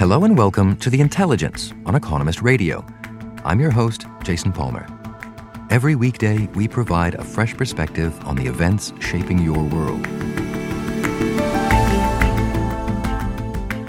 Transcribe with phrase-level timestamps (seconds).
[0.00, 2.86] Hello and welcome to The Intelligence on Economist Radio.
[3.44, 4.86] I'm your host, Jason Palmer.
[5.68, 10.02] Every weekday, we provide a fresh perspective on the events shaping your world.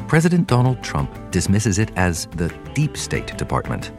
[0.09, 3.93] President Donald Trump dismisses it as the Deep State Department.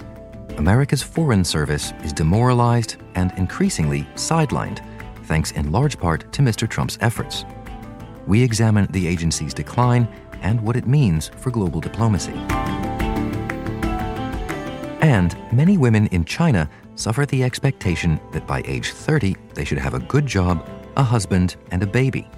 [0.59, 4.85] America's Foreign Service is demoralized and increasingly sidelined,
[5.24, 6.69] thanks in large part to Mr.
[6.69, 7.47] Trump's efforts.
[8.27, 10.07] We examine the agency's decline
[10.43, 12.35] and what it means for global diplomacy.
[15.01, 19.95] And many women in China suffer the expectation that by age 30 they should have
[19.95, 22.29] a good job, a husband, and a baby.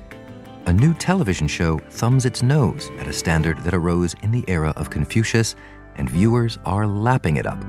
[0.67, 4.73] A new television show thumbs its nose at a standard that arose in the era
[4.77, 5.57] of Confucius,
[5.97, 7.61] and viewers are lapping it up.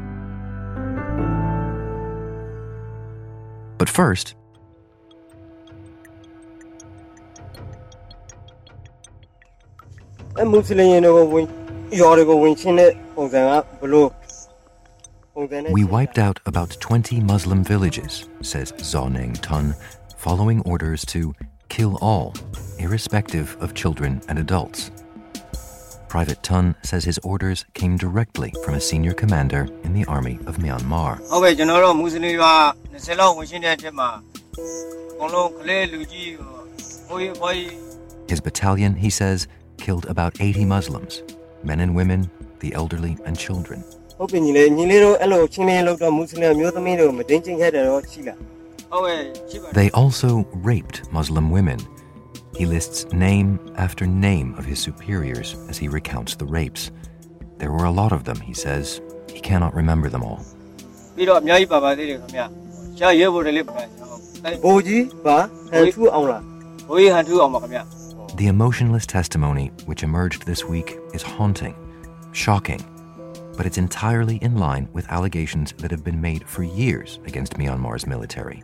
[3.77, 4.35] But first,
[15.69, 19.09] we wiped out about 20 Muslim villages, says Zaw
[19.41, 19.75] Tun,
[20.17, 21.33] following orders to
[21.69, 22.33] kill all,
[22.79, 24.91] irrespective of children and adults.
[26.09, 30.57] Private Tun says his orders came directly from a senior commander in the army of
[30.57, 31.19] Myanmar.
[38.27, 39.47] His battalion, he says,
[39.77, 41.23] killed about 80 Muslims,
[41.63, 43.83] men and women, the elderly, and children.
[49.73, 51.79] They also raped Muslim women.
[52.55, 56.91] He lists name after name of his superiors as he recounts the rapes.
[57.57, 59.01] There were a lot of them, he says.
[59.31, 60.45] He cannot remember them all.
[68.35, 71.73] The emotionless testimony which emerged this week is haunting,
[72.33, 72.83] shocking,
[73.55, 78.05] but it's entirely in line with allegations that have been made for years against Myanmar's
[78.05, 78.61] military.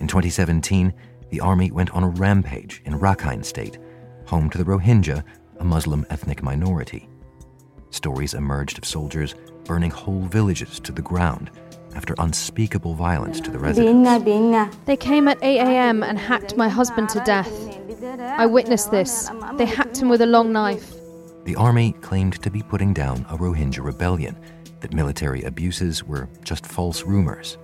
[0.00, 0.90] In 2017,
[1.28, 3.76] the army went on a rampage in Rakhine State,
[4.24, 5.22] home to the Rohingya,
[5.58, 7.10] a Muslim ethnic minority.
[7.90, 9.34] Stories emerged of soldiers
[9.64, 11.50] burning whole villages to the ground
[11.94, 14.24] after unspeakable violence to the residents.
[14.86, 16.02] They came at 8 a.m.
[16.02, 17.71] and hacked my husband to death.
[18.20, 19.30] I witnessed this.
[19.54, 20.92] They hacked him with a long knife.
[21.44, 24.36] The army claimed to be putting down a Rohingya rebellion,
[24.80, 27.56] that military abuses were just false rumors.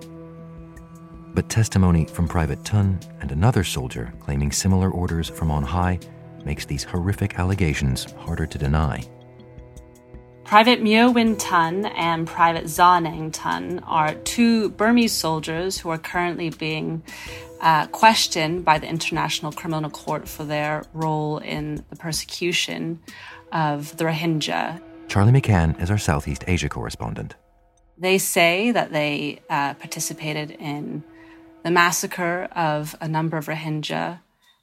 [1.34, 5.98] But testimony from Private Tun and another soldier claiming similar orders from on high
[6.44, 9.04] makes these horrific allegations harder to deny.
[10.48, 15.98] Private Myo Win Tun and Private Zaw Naing Tun are two Burmese soldiers who are
[15.98, 17.02] currently being
[17.60, 22.98] uh, questioned by the International Criminal Court for their role in the persecution
[23.52, 24.80] of the Rohingya.
[25.08, 27.34] Charlie McCann is our Southeast Asia correspondent.
[27.98, 31.04] They say that they uh, participated in
[31.62, 34.20] the massacre of a number of Rohingya.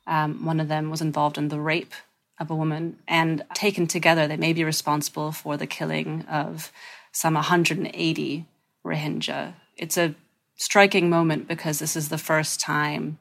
[0.07, 1.94] Um, one of them was involved in the rape
[2.40, 6.72] of a woman, and taken together, they may be responsible for the killing of
[7.12, 8.46] some 180
[8.85, 9.53] Rohingya.
[9.78, 10.16] It's a
[10.56, 13.18] striking moment because this is the first time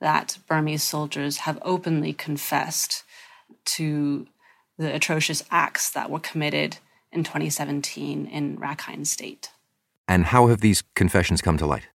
[0.00, 3.04] that Burmese soldiers have openly confessed
[3.64, 4.26] to
[4.76, 6.78] the atrocious acts that were committed
[7.12, 9.50] in 2017 in Rakhine State.
[10.08, 11.88] And how have these confessions come to light?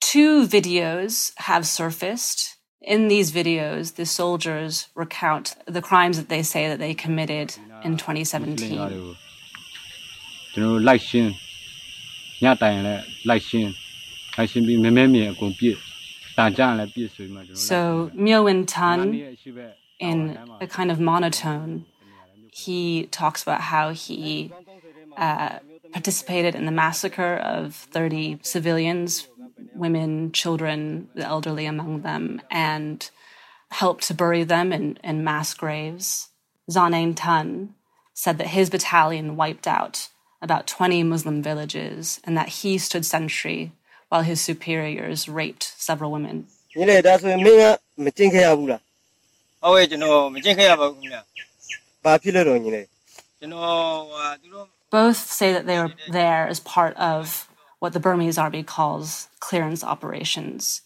[0.00, 2.56] Two videos have surfaced.
[2.82, 7.54] In these videos, the soldiers recount the crimes that they say that they committed
[7.84, 9.16] in 2017.
[17.54, 19.36] So Myo Win Tun,
[19.98, 21.84] in a kind of monotone,
[22.50, 24.50] he talks about how he
[25.18, 25.58] uh,
[25.92, 29.28] participated in the massacre of 30 civilians,
[29.74, 33.10] women, children, the elderly among them, and
[33.70, 36.28] helped to bury them in, in mass graves.
[36.70, 37.74] Zaw Naing Tun
[38.14, 40.08] said that his battalion wiped out
[40.42, 43.72] about 20 Muslim villages and that he stood sentry
[44.08, 46.46] while his superiors raped several women.
[54.90, 57.48] Both say that they were there as part of
[57.80, 60.82] what the Burmese army calls clearance operations,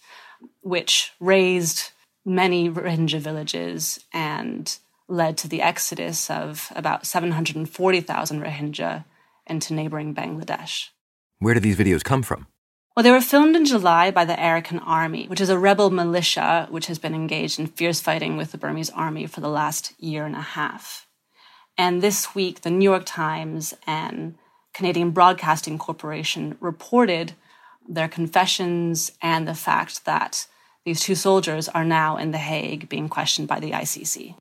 [0.62, 1.90] which razed
[2.24, 9.04] many Rohingya villages and led to the exodus of about 740,000 Rohingya
[9.46, 10.88] into neighboring Bangladesh.
[11.40, 12.46] Where do these videos come from?
[12.96, 16.68] Well, they were filmed in July by the Arakan Army, which is a rebel militia
[16.70, 20.24] which has been engaged in fierce fighting with the Burmese army for the last year
[20.24, 21.08] and a half.
[21.76, 24.36] And this week, the New York Times and
[24.74, 27.32] Canadian Broadcasting Corporation reported
[27.88, 30.46] their confessions and the fact that
[30.84, 34.34] these two soldiers are now in The Hague being questioned by the ICC.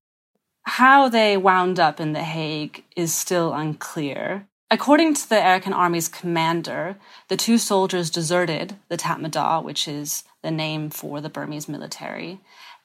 [0.64, 4.48] How they wound up in The Hague is still unclear.
[4.72, 6.98] According to the Arakan Army's commander,
[7.28, 12.40] the two soldiers deserted the Tatmadaw, which is the name for the Burmese military,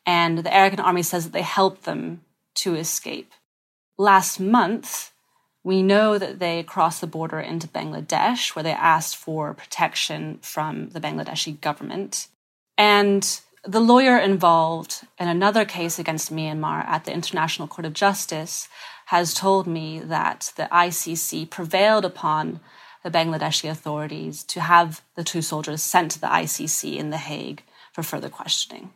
[0.05, 2.23] and the Arakan Army says that they helped them
[2.57, 3.33] to escape.
[3.97, 5.13] Last month,
[5.69, 10.89] we know that they crossed the border into Bangladesh, where they asked for protection from
[10.89, 12.29] the Bangladeshi government.
[12.79, 18.67] And the lawyer involved in another case against Myanmar at the International Court of Justice
[19.09, 22.61] has told me that the ICC prevailed upon
[23.05, 27.63] the Bangladeshi authorities to have the two soldiers sent to the ICC in The Hague
[27.93, 28.95] for further questioning.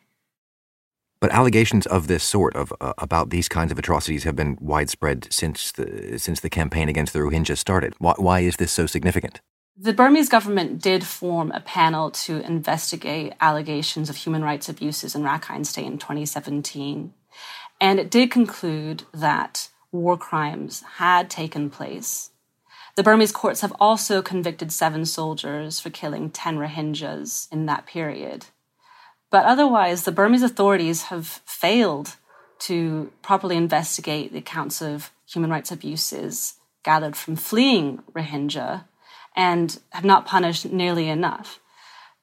[1.23, 5.29] But allegations of this sort, of uh, about these kinds of atrocities, have been widespread
[5.31, 7.95] since the since the campaign against the Rohingya started.
[7.99, 9.41] Why, why is this so significant?
[9.77, 15.23] The Burmese government did form a panel to investigate allegations of human rights abuses in
[15.23, 17.15] Rakhine State in 2017.
[17.81, 22.31] And it did conclude that war crimes had taken place.
[22.97, 28.47] The Burmese courts have also convicted seven soldiers for killing 10 Rohingyas in that period.
[29.33, 32.17] But otherwise, the Burmese authorities have failed
[32.61, 38.85] to properly investigate the accounts of human rights abuses gathered from fleeing Rohingya
[39.35, 41.61] and have not punished nearly enough.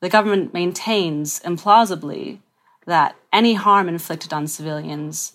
[0.02, 2.40] The government maintains implausibly
[2.86, 5.34] that any harm inflicted on civilians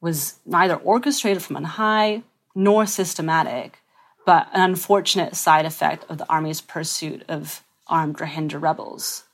[0.00, 2.22] was neither orchestrated from on high
[2.54, 3.82] nor systematic,
[4.24, 9.24] but an unfortunate side effect of the army's pursuit of armed Rohingya rebels.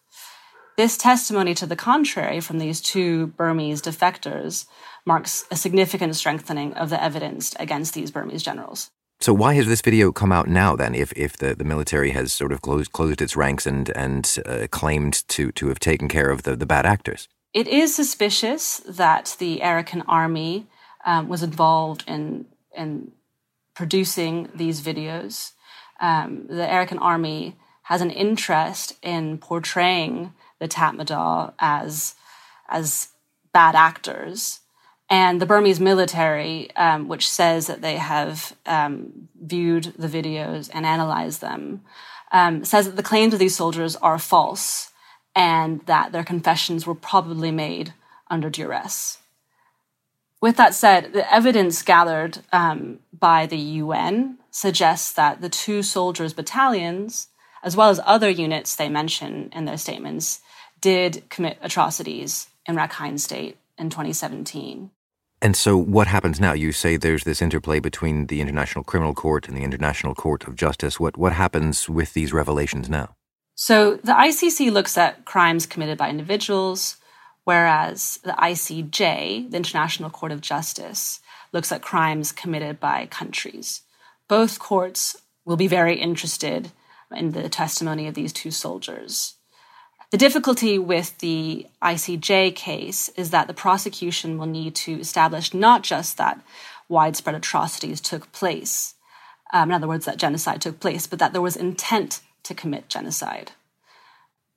[0.77, 4.67] This testimony to the contrary from these two Burmese defectors
[5.07, 8.91] marks a significant strengthening of the evidence against these Burmese generals.
[9.21, 10.95] So why has this video come out now then?
[10.95, 14.67] If if the, the military has sort of closed closed its ranks and and uh,
[14.71, 17.27] claimed to to have taken care of the, the bad actors?
[17.55, 20.67] It is suspicious that the Arakan army
[21.07, 22.45] um, was involved in
[22.77, 23.13] in
[23.75, 25.53] producing these videos.
[26.01, 32.15] Um, the Arakan army has an interest in portraying the Tatmadaw as
[32.69, 33.09] as
[33.53, 34.61] bad actors.
[35.09, 40.85] And the Burmese military, um, which says that they have um, viewed the videos and
[40.85, 41.83] analyzed them,
[42.33, 44.91] um, says that the claims of these soldiers are false
[45.35, 47.93] and that their confessions were probably made
[48.29, 49.19] under duress.
[50.41, 56.35] With that said, the evidence gathered um, by the UN suggests that the two soldiers'
[56.35, 57.29] battalions,
[57.63, 60.41] as well as other units they mention in their statements,
[60.87, 64.93] did commit atrocities in Rakhine State in 2017.
[65.43, 66.53] And so, what happens now?
[66.53, 70.55] You say there's this interplay between the International Criminal Court and the International Court of
[70.55, 71.01] Justice.
[71.01, 73.17] What what happens with these revelations now?
[73.57, 76.99] So, the ICC looks at crimes committed by individuals,
[77.43, 81.19] whereas the ICJ, the International Court of Justice,
[81.53, 83.83] looks at crimes committed by countries.
[84.29, 86.71] Both courts will be very interested
[87.11, 89.36] in the testimony of these two soldiers.
[90.13, 95.83] The difficulty with the ICJ case is that the prosecution will need to establish not
[95.83, 96.41] just that
[96.89, 98.95] widespread atrocities took place,
[99.53, 102.89] um, in other words, that genocide took place, but that there was intent to commit
[102.89, 103.53] genocide.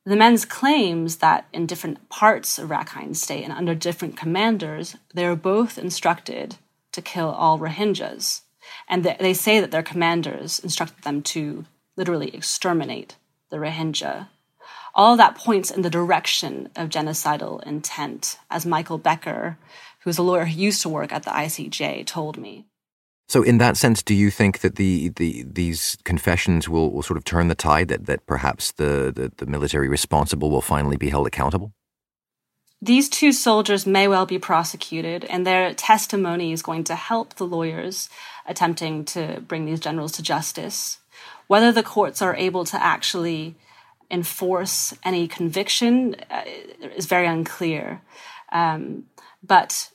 [0.06, 5.28] The men's claims that in different parts of Rakhine State and under different commanders, they
[5.28, 6.58] were both instructed
[6.92, 8.42] to kill all Rohingyas.
[8.88, 11.66] And they say that their commanders instructed them to
[11.96, 13.16] literally exterminate
[13.50, 14.28] the Rohingya
[15.00, 19.58] all that points in the direction of genocidal intent, as Michael Becker,
[20.02, 22.66] who's a lawyer who used to work at the ICJ, told me.
[23.30, 27.16] So, in that sense, do you think that the, the these confessions will, will sort
[27.16, 27.88] of turn the tide?
[27.88, 31.72] That that perhaps the, the, the military responsible will finally be held accountable?
[32.82, 37.48] These two soldiers may well be prosecuted, and their testimony is going to help the
[37.48, 38.10] lawyers
[38.46, 40.98] attempting to bring these generals to justice.
[41.48, 43.56] Whether the courts are able to actually
[44.12, 46.44] enforce any conviction uh,
[46.96, 48.02] is very unclear.
[48.52, 49.06] Um,
[49.44, 49.92] but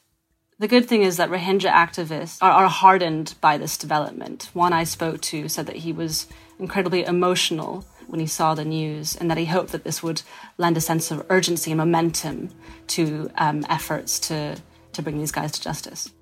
[0.58, 4.50] the good thing is that Rohingya activists are, are, hardened by this development.
[4.52, 6.28] One I spoke to said that he was
[6.58, 10.22] incredibly emotional when he saw the news and that he hoped that this would
[10.58, 12.50] lend a sense of urgency and momentum
[12.88, 14.56] to um, efforts to,
[14.92, 16.12] to bring these guys to justice.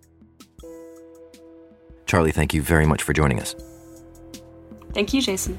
[2.06, 3.54] Charlie, thank you very much for joining us.
[4.94, 5.58] Thank you, Jason.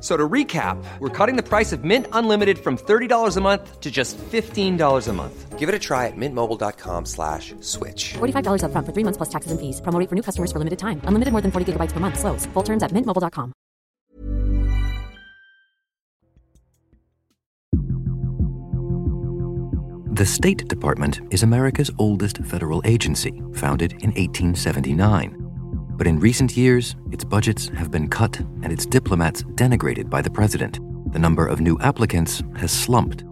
[0.00, 3.90] So to recap, we're cutting the price of Mint Unlimited from $30 a month to
[3.90, 5.58] just $15 a month.
[5.58, 8.12] Give it a try at mintmobile.com slash switch.
[8.14, 9.80] $45 up front for three months plus taxes and fees.
[9.80, 11.00] Promo for new customers for limited time.
[11.02, 12.20] Unlimited more than 40 gigabytes per month.
[12.20, 12.46] Slows.
[12.46, 13.52] Full terms at mintmobile.com.
[20.14, 25.47] The State Department is America's oldest federal agency, founded in 1879.
[25.98, 30.30] But in recent years, its budgets have been cut and its diplomats denigrated by the
[30.30, 30.78] president.
[31.12, 33.24] The number of new applicants has slumped.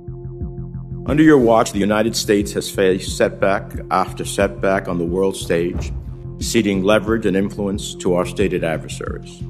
[1.07, 5.93] Under your watch, the United States has faced setback after setback on the world stage,
[6.41, 9.41] ceding leverage and influence to our stated adversaries.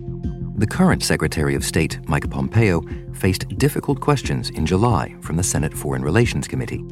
[0.57, 2.83] The current Secretary of State, Mike Pompeo,
[3.15, 6.85] faced difficult questions in July from the Senate Foreign Relations Committee.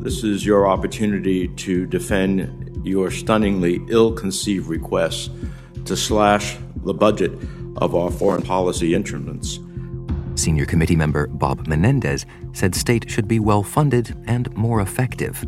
[0.00, 5.28] This is your opportunity to defend your stunningly ill conceived requests
[5.86, 7.32] to slash the budget
[7.76, 9.60] of our foreign policy instruments.
[10.34, 15.42] Senior committee member Bob Menendez said state should be well funded and more effective.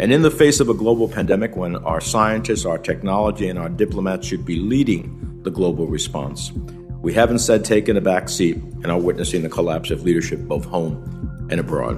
[0.00, 3.68] And in the face of a global pandemic, when our scientists, our technology, and our
[3.68, 6.52] diplomats should be leading the global response,
[7.00, 10.64] we have instead taken a back seat and are witnessing the collapse of leadership both
[10.64, 11.96] home and abroad.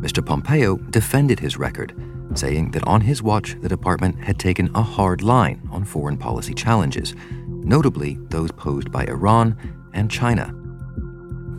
[0.00, 0.24] Mr.
[0.24, 1.92] Pompeo defended his record
[2.36, 6.54] saying that on his watch, the department had taken a hard line on foreign policy
[6.54, 7.14] challenges,
[7.48, 9.56] notably those posed by Iran
[9.94, 10.54] and China.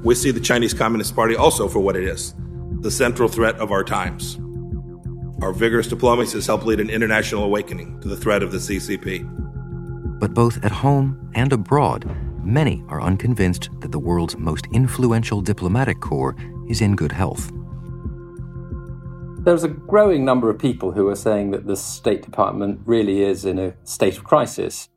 [0.03, 2.33] We see the Chinese Communist Party also for what it is
[2.81, 4.37] the central threat of our times.
[5.41, 10.19] Our vigorous diplomacy has helped lead an international awakening to the threat of the CCP.
[10.19, 12.09] But both at home and abroad,
[12.43, 16.35] many are unconvinced that the world's most influential diplomatic corps
[16.69, 17.51] is in good health.
[19.47, 23.45] There's a growing number of people who are saying that the State Department really is
[23.45, 24.89] in a state of crisis.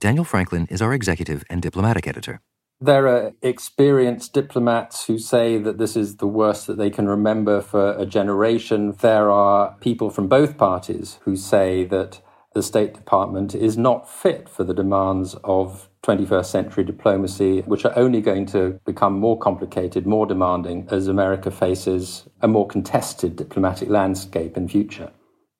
[0.00, 2.40] Daniel Franklin is our executive and diplomatic editor.
[2.80, 7.60] There are experienced diplomats who say that this is the worst that they can remember
[7.60, 8.96] for a generation.
[9.00, 12.20] There are people from both parties who say that
[12.54, 17.96] the State Department is not fit for the demands of 21st century diplomacy, which are
[17.96, 23.88] only going to become more complicated, more demanding as America faces a more contested diplomatic
[23.88, 25.10] landscape in future.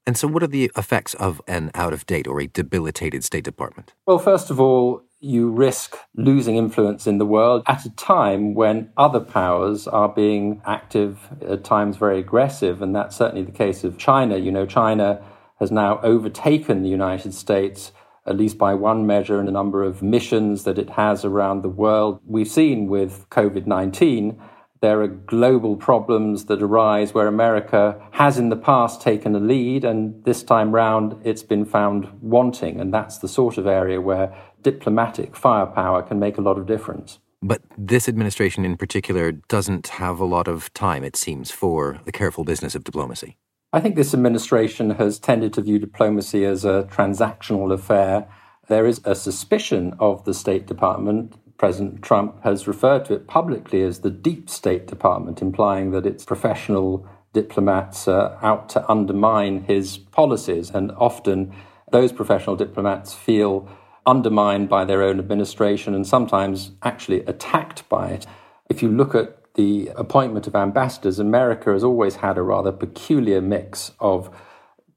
[0.04, 3.44] And so, what are the effects of an out of date or a debilitated State
[3.44, 3.94] Department?
[4.04, 8.90] Well, first of all, you risk losing influence in the world at a time when
[8.96, 12.82] other powers are being active, at times very aggressive.
[12.82, 14.36] And that's certainly the case of China.
[14.36, 15.22] You know, China
[15.60, 17.92] has now overtaken the United States
[18.26, 21.68] at least by one measure, in a number of missions that it has around the
[21.68, 22.20] world.
[22.24, 24.40] We've seen with COVID 19,
[24.82, 29.84] there are global problems that arise where America has in the past taken a lead,
[29.84, 32.80] and this time round it's been found wanting.
[32.80, 37.20] And that's the sort of area where diplomatic firepower can make a lot of difference.
[37.40, 42.12] But this administration in particular doesn't have a lot of time, it seems, for the
[42.12, 43.36] careful business of diplomacy.
[43.74, 48.28] I think this administration has tended to view diplomacy as a transactional affair.
[48.68, 51.36] There is a suspicion of the State Department.
[51.56, 56.22] President Trump has referred to it publicly as the deep State Department, implying that its
[56.22, 60.68] professional diplomats are out to undermine his policies.
[60.68, 61.54] And often
[61.92, 63.66] those professional diplomats feel
[64.04, 68.26] undermined by their own administration and sometimes actually attacked by it.
[68.68, 73.40] If you look at the appointment of ambassadors, America has always had a rather peculiar
[73.40, 74.34] mix of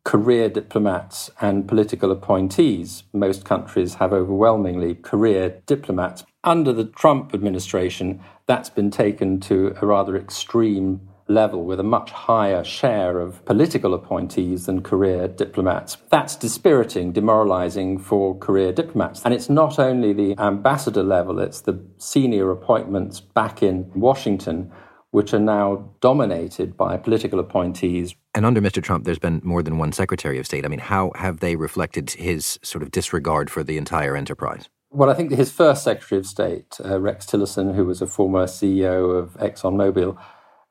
[0.03, 3.03] career diplomats and political appointees.
[3.11, 6.23] Most countries have overwhelmingly career diplomats.
[6.43, 12.11] Under the Trump administration, that's been taken to a rather extreme level with a much
[12.11, 15.97] higher share of political appointees than career diplomats.
[16.09, 19.23] That's dispiriting, demoralizing for career diplomats.
[19.25, 24.71] And it's not only the ambassador level, it's the senior appointments back in Washington
[25.15, 28.13] which are now dominated by political appointees.
[28.33, 28.83] And under Mr.
[28.83, 30.65] Trump, there's been more than one Secretary of State.
[30.65, 34.67] I mean, how have they reflected his sort of disregard for the entire enterprise?
[34.89, 38.45] Well, I think his first Secretary of State, uh, Rex Tillerson, who was a former
[38.45, 40.17] CEO of ExxonMobil,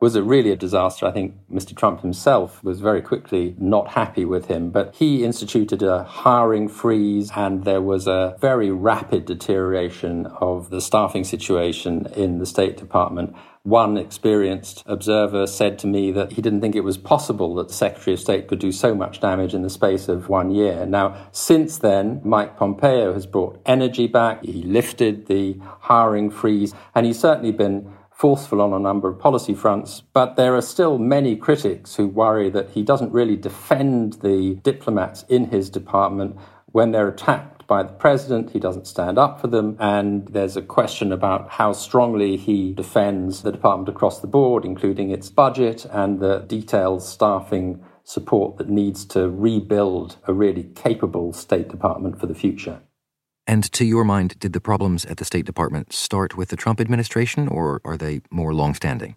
[0.00, 1.06] was a really a disaster.
[1.06, 1.74] I think Mr.
[1.76, 7.30] Trump himself was very quickly not happy with him, but he instituted a hiring freeze
[7.34, 13.34] and there was a very rapid deterioration of the staffing situation in the State Department.
[13.62, 17.74] One experienced observer said to me that he didn't think it was possible that the
[17.74, 20.84] Secretary of State could do so much damage in the space of one year.
[20.84, 24.44] Now, since then, Mike Pompeo has brought energy back.
[24.44, 29.54] He lifted the hiring freeze, and he's certainly been forceful on a number of policy
[29.54, 34.54] fronts, but there are still many critics who worry that he doesn't really defend the
[34.62, 38.50] diplomats in his department when they're attacked by the president.
[38.52, 43.42] He doesn't stand up for them, and there's a question about how strongly he defends
[43.42, 49.04] the department across the board, including its budget and the detailed staffing support that needs
[49.06, 52.80] to rebuild a really capable State Department for the future.
[53.46, 56.80] And to your mind, did the problems at the State Department start with the Trump
[56.80, 59.16] administration, or are they more long-standing?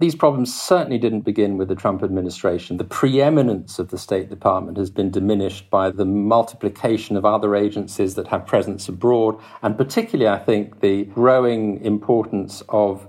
[0.00, 2.78] These problems certainly didn't begin with the Trump administration.
[2.78, 8.14] The preeminence of the State Department has been diminished by the multiplication of other agencies
[8.14, 13.06] that have presence abroad, and particularly, I think, the growing importance of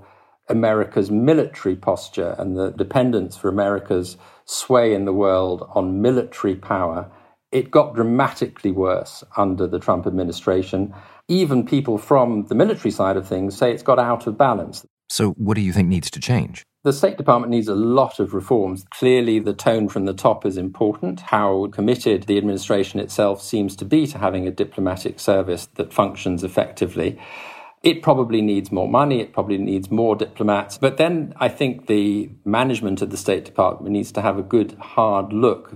[0.49, 7.09] America's military posture and the dependence for America's sway in the world on military power
[7.51, 10.93] it got dramatically worse under the Trump administration.
[11.27, 14.85] Even people from the military side of things say it's got out of balance.
[15.09, 16.63] So, what do you think needs to change?
[16.83, 18.85] The State Department needs a lot of reforms.
[18.89, 21.19] Clearly, the tone from the top is important.
[21.19, 26.43] How committed the administration itself seems to be to having a diplomatic service that functions
[26.43, 27.19] effectively.
[27.83, 29.19] It probably needs more money.
[29.19, 30.77] It probably needs more diplomats.
[30.77, 34.73] But then I think the management of the State Department needs to have a good,
[34.79, 35.73] hard look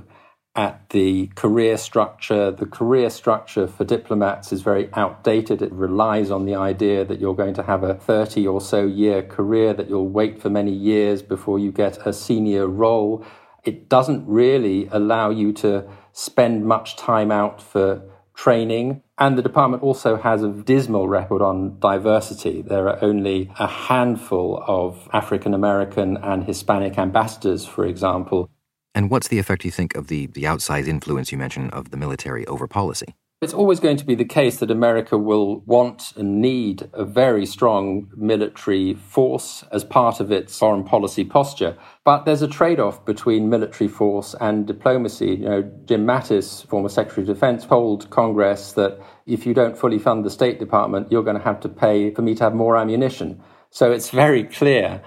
[0.55, 2.49] at the career structure.
[2.51, 5.61] The career structure for diplomats is very outdated.
[5.61, 9.21] It relies on the idea that you're going to have a 30 or so year
[9.21, 13.25] career, that you'll wait for many years before you get a senior role.
[13.63, 18.03] It doesn't really allow you to spend much time out for
[18.35, 19.01] training.
[19.17, 22.61] And the department also has a dismal record on diversity.
[22.61, 28.49] There are only a handful of African American and Hispanic ambassadors, for example,
[28.95, 31.97] and what's the effect, you think, of the, the outsized influence you mentioned of the
[31.97, 33.13] military over policy?
[33.41, 37.45] It's always going to be the case that America will want and need a very
[37.45, 41.77] strong military force as part of its foreign policy posture.
[42.05, 45.31] But there's a trade off between military force and diplomacy.
[45.31, 49.99] You know, Jim Mattis, former Secretary of Defense, told Congress that if you don't fully
[49.99, 52.77] fund the State Department, you're going to have to pay for me to have more
[52.77, 53.43] ammunition.
[53.69, 55.01] So it's very clear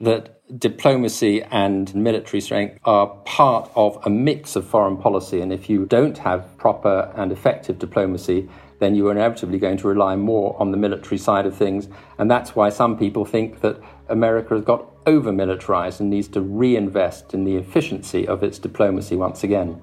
[0.00, 5.40] that diplomacy and military strength are part of a mix of foreign policy.
[5.40, 8.48] And if you don't have proper and effective diplomacy,
[8.80, 11.88] then you are inevitably going to rely more on the military side of things.
[12.18, 16.40] And that's why some people think that America has got over militarized and needs to
[16.40, 19.80] reinvest in the efficiency of its diplomacy once again.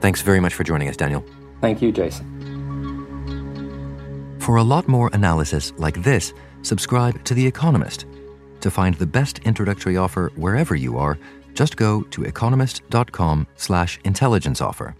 [0.00, 1.24] Thanks very much for joining us, Daniel.
[1.60, 2.30] Thank you, Jason.
[4.38, 8.06] For a lot more analysis like this, subscribe to The Economist
[8.64, 11.18] to find the best introductory offer wherever you are,
[11.52, 14.96] just go to economist.com slash intelligence offer.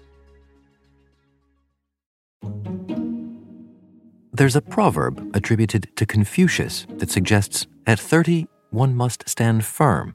[4.35, 10.14] There's a proverb attributed to Confucius that suggests at 30, one must stand firm.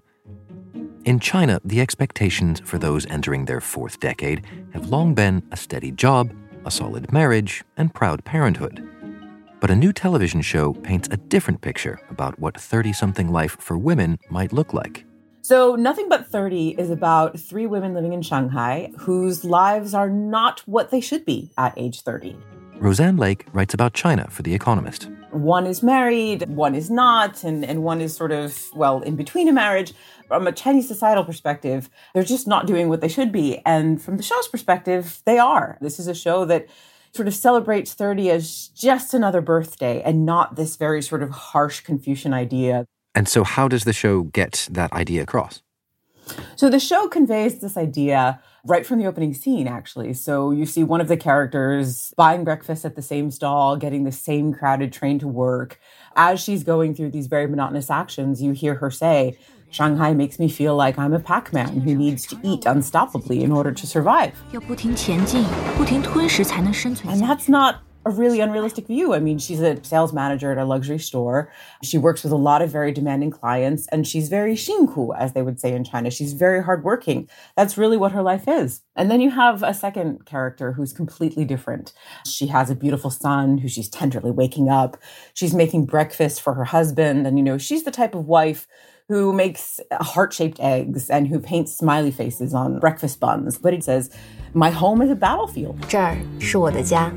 [1.06, 5.92] In China, the expectations for those entering their fourth decade have long been a steady
[5.92, 6.32] job,
[6.66, 8.88] a solid marriage, and proud parenthood.
[9.60, 13.78] But a new television show paints a different picture about what 30 something life for
[13.78, 15.06] women might look like.
[15.41, 20.62] So, Nothing But 30 is about three women living in Shanghai whose lives are not
[20.62, 22.38] what they should be at age 30.
[22.80, 25.10] Roseann Lake writes about China for The Economist.
[25.32, 29.50] One is married, one is not, and, and one is sort of, well, in between
[29.50, 29.93] a marriage.
[30.28, 33.62] From a Chinese societal perspective, they're just not doing what they should be.
[33.65, 35.78] And from the show's perspective, they are.
[35.82, 36.67] This is a show that
[37.13, 41.82] sort of celebrates 30 as just another birthday and not this very sort of harsh
[41.82, 42.86] Confucian idea.
[43.15, 45.62] And so, how does the show get that idea across?
[46.56, 50.13] So, the show conveys this idea right from the opening scene, actually.
[50.13, 54.12] So, you see one of the characters buying breakfast at the same stall, getting the
[54.12, 55.80] same crowded train to work.
[56.15, 59.38] As she's going through these very monotonous actions, you hear her say,
[59.71, 63.51] Shanghai makes me feel like I'm a Pac Man who needs to eat unstoppably in
[63.51, 64.36] order to survive.
[67.13, 69.13] And that's not a really unrealistic view.
[69.13, 71.51] I mean, she's a sales manager at a luxury store.
[71.84, 75.41] She works with a lot of very demanding clients, and she's very xinku, as they
[75.41, 76.10] would say in China.
[76.10, 77.29] She's very hardworking.
[77.55, 78.82] That's really what her life is.
[78.95, 81.93] And then you have a second character who's completely different.
[82.25, 84.97] She has a beautiful son who she's tenderly waking up.
[85.34, 88.65] She's making breakfast for her husband, and you know, she's the type of wife
[89.09, 93.59] who makes heart shaped eggs and who paints smiley faces on breakfast buns.
[93.59, 94.11] But it says,
[94.55, 95.77] My home is a battlefield.
[95.88, 97.12] 这儿是我的家。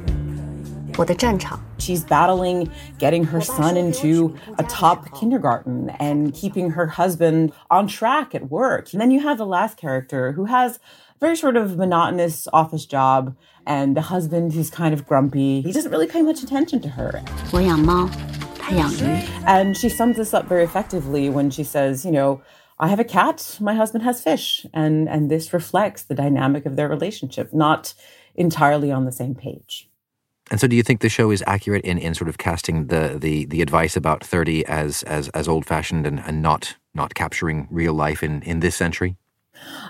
[1.77, 8.33] She's battling getting her son into a top kindergarten and keeping her husband on track
[8.33, 8.91] at work.
[8.93, 12.87] And then you have the last character who has a very sort of monotonous office
[12.87, 13.35] job
[13.67, 15.61] and a husband who's kind of grumpy.
[15.61, 17.21] He doesn't really pay much attention to her.
[19.46, 22.42] And she sums this up very effectively when she says, you know,
[22.78, 24.66] I have a cat, my husband has fish.
[24.72, 27.94] And and this reflects the dynamic of their relationship, not
[28.34, 29.88] entirely on the same page.
[30.50, 33.16] And so, do you think the show is accurate in, in sort of casting the,
[33.18, 37.68] the, the advice about thirty as as, as old fashioned and, and not not capturing
[37.70, 39.16] real life in, in this century?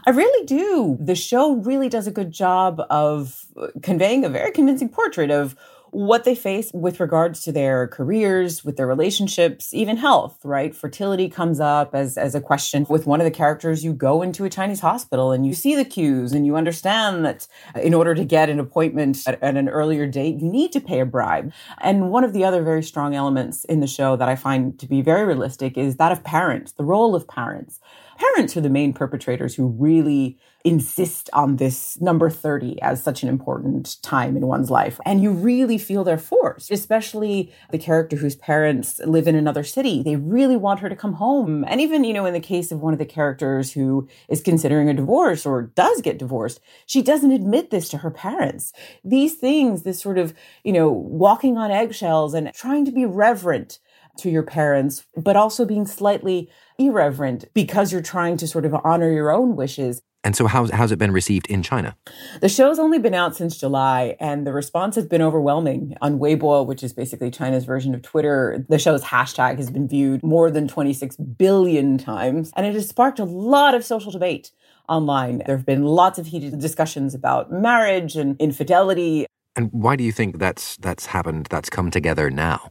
[0.07, 0.99] I really do.
[1.01, 5.57] The show really does a good job of uh, conveying a very convincing portrait of
[5.93, 10.75] what they face with regards to their careers, with their relationships, even health, right?
[10.75, 12.87] Fertility comes up as, as a question.
[12.89, 15.85] With one of the characters, you go into a Chinese hospital and you see the
[15.85, 17.47] queues and you understand that
[17.81, 21.01] in order to get an appointment at, at an earlier date, you need to pay
[21.01, 21.53] a bribe.
[21.83, 24.87] And one of the other very strong elements in the show that I find to
[24.87, 27.81] be very realistic is that of parents, the role of parents
[28.23, 33.29] parents are the main perpetrators who really insist on this number 30 as such an
[33.29, 35.01] important time in one's life.
[35.05, 40.03] And you really feel their force, especially the character whose parents live in another city.
[40.03, 41.65] They really want her to come home.
[41.67, 44.89] And even, you know, in the case of one of the characters who is considering
[44.89, 48.73] a divorce or does get divorced, she doesn't admit this to her parents.
[49.05, 50.33] These things, this sort of,
[50.63, 53.81] you know, walking on eggshells and trying to be reverent
[54.19, 59.11] to your parents, but also being slightly irreverent because you're trying to sort of honor
[59.11, 60.03] your own wishes.
[60.25, 61.97] And so, how's, how's it been received in China?
[62.41, 65.97] The show's only been out since July, and the response has been overwhelming.
[66.01, 70.23] On Weibo, which is basically China's version of Twitter, the show's hashtag has been viewed
[70.23, 74.53] more than 26 billion times, and it has sparked a lot of social debate
[74.89, 75.43] online.
[75.45, 79.27] There have been lots of heated discussions about marriage and infidelity.
[79.57, 81.49] And why do you think that's that's happened?
[81.51, 82.71] That's come together now.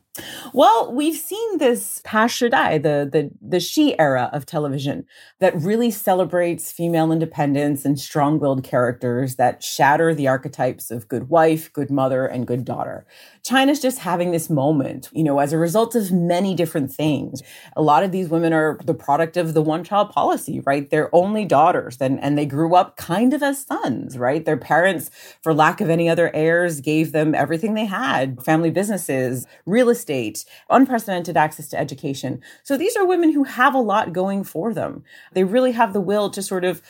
[0.54, 5.06] Well, we've seen this Ta Shidai, the the the she era of television,
[5.40, 11.72] that really celebrates female independence and strong-willed characters that shatter the archetypes of good wife,
[11.72, 13.06] good mother, and good daughter.
[13.46, 17.42] China's just having this moment, you know, as a result of many different things.
[17.78, 20.90] A lot of these women are the product of the one-child policy, right?
[20.90, 24.44] They're only daughters, and and they grew up kind of as sons, right?
[24.44, 25.10] Their parents,
[25.42, 30.01] for lack of any other heirs, gave them everything they had: family businesses, real estate
[30.02, 32.42] estate, unprecedented access to education.
[32.64, 35.04] So these are women who have a lot going for them.
[35.34, 36.82] They really have the will to sort of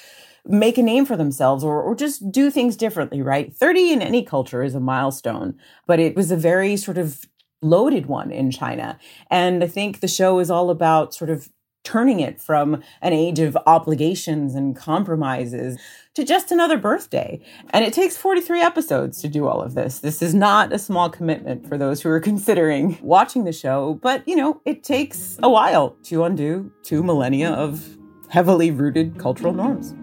[0.45, 3.53] make a name for themselves or, or just do things differently, right?
[3.53, 7.25] 30 in any culture is a milestone, but it was a very sort of
[7.61, 8.97] loaded one in China.
[9.29, 11.49] And I think the show is all about sort of
[11.83, 15.79] turning it from an age of obligations and compromises
[16.15, 17.39] to just another birthday.
[17.71, 19.99] And it takes 43 episodes to do all of this.
[19.99, 24.27] This is not a small commitment for those who are considering watching the show, but
[24.27, 27.97] you know, it takes a while to undo two millennia of
[28.29, 29.93] heavily rooted cultural norms.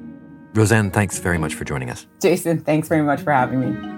[0.53, 2.07] Roseann, thanks very much for joining us.
[2.21, 3.97] Jason, thanks very much for having me.